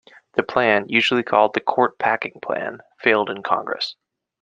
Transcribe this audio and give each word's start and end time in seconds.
The 0.33 0.41
plan, 0.41 0.85
usually 0.89 1.21
called 1.21 1.53
the 1.53 1.59
"court-packing 1.61 2.39
plan", 2.41 2.79
failed 3.01 3.29
in 3.29 3.43
Congress. 3.43 3.95